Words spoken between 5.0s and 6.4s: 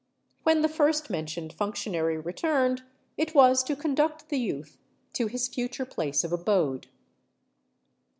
to his future place of